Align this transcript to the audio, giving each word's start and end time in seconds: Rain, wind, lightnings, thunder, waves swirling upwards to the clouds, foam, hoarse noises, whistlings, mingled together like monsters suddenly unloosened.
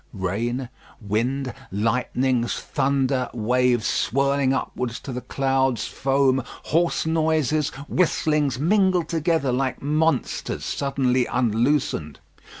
Rain, 0.13 0.69
wind, 0.99 1.53
lightnings, 1.71 2.55
thunder, 2.59 3.29
waves 3.35 3.85
swirling 3.85 4.51
upwards 4.51 4.99
to 4.99 5.13
the 5.13 5.21
clouds, 5.21 5.85
foam, 5.85 6.41
hoarse 6.63 7.05
noises, 7.05 7.69
whistlings, 7.87 8.57
mingled 8.57 9.09
together 9.09 9.51
like 9.51 9.79
monsters 9.83 10.65
suddenly 10.65 11.27
unloosened. 11.27 12.19